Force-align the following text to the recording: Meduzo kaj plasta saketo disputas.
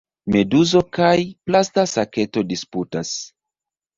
Meduzo 0.35 0.79
kaj 0.97 1.11
plasta 1.49 1.83
saketo 1.91 2.45
disputas. 2.53 3.13